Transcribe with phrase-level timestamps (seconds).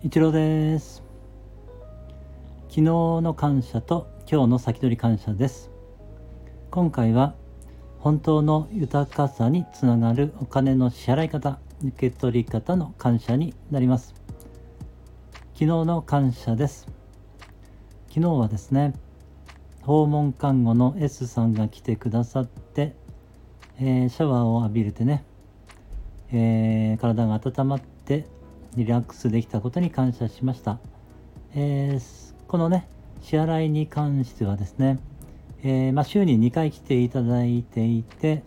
[0.00, 1.02] 一郎です。
[2.68, 5.72] 昨日の感謝と今日の先取り感謝です。
[6.70, 7.34] 今回は
[7.98, 14.14] 本当の豊かさにつながるお金の支払い方受け取り方の感謝になります。
[15.54, 16.86] 昨日の感謝です。
[18.06, 18.94] 昨日はですね
[19.82, 22.94] 訪問看護の S さんが来てくださって、
[23.80, 25.24] えー、シャワーを浴びれてね、
[26.30, 28.37] えー、体が温まって
[28.76, 30.78] リラックスできたことに感謝しました、
[31.54, 32.88] えー、このね
[33.22, 34.98] 支払いに関してはですね、
[35.62, 38.44] えまあ、週に2回来ていただいていて、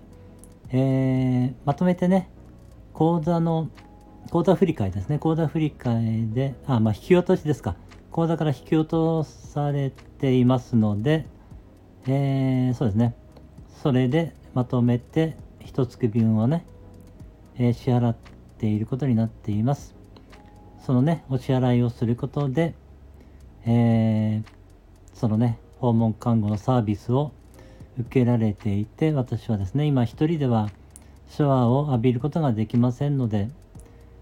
[0.71, 2.29] えまとめてね
[2.93, 3.69] 口座の
[4.29, 7.75] 口座振り替えですね口座振り替えであまあ引き落としですか
[8.11, 11.25] 口座から引き落とされていますので、
[12.07, 13.15] え、そうですね。
[13.81, 16.65] それでまとめて一月分をね、
[17.57, 18.15] え、支払っ
[18.57, 19.95] ていることになっています。
[20.85, 22.73] そのね、お支払いをすることで、
[23.65, 24.49] えー、
[25.13, 27.31] そのね、訪問看護のサービスを
[27.99, 30.69] 受けられていて、私はですね、今一人では
[31.29, 33.49] シャワーを浴びることができませんので、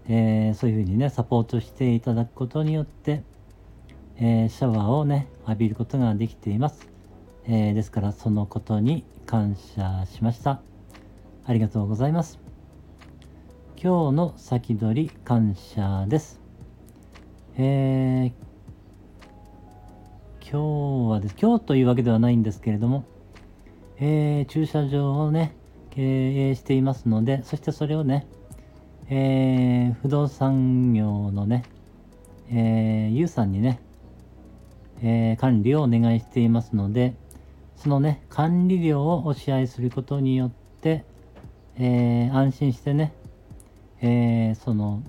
[0.08, 3.22] えー、そういうふうにね、サポートしていただくことによって、
[4.16, 6.88] えー、シャワーをね、浴びることができています。
[7.46, 10.60] えー、ですからそのことに感謝しました。
[11.46, 12.38] ありがとうございます。
[13.82, 16.39] 今日の先取り感謝です。
[17.56, 18.32] えー、
[20.40, 23.04] 今日はです、今日というわけではないんですけれども、
[23.98, 25.56] えー、駐車場をね、
[25.90, 28.26] 経営していますので、そしてそれをね、
[29.08, 31.64] えー、不動産業のね、
[32.50, 33.80] えー、ゆうさんにね、
[35.02, 37.14] えー、管理をお願いしていますので、
[37.74, 41.04] そのね、管理料をお支払いすることによって、
[41.76, 43.12] えー、安心してね、
[44.00, 45.02] えー、その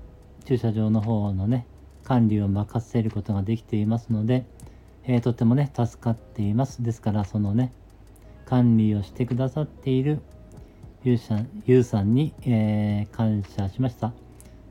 [0.45, 1.67] 駐車場の方のね、
[2.03, 4.45] 管理を任せることができていますので、
[5.03, 6.83] えとてもね、助かっています。
[6.83, 7.71] ですから、そのね、
[8.45, 10.19] 管理をしてくださっている
[11.03, 14.13] ユーさんに、え感謝しました。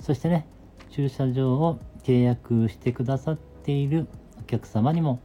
[0.00, 0.46] そしてね、
[0.90, 4.06] 駐車場を契約してくださっている
[4.38, 5.20] お客様にも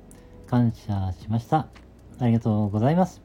[0.47, 1.67] 感謝しました。
[2.19, 3.21] ありがとうございます。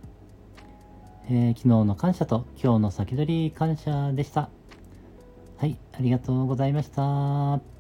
[1.28, 4.48] えー、昨日の感謝と今日の先取り感謝でした。
[5.58, 7.79] はい、ありがとうございました。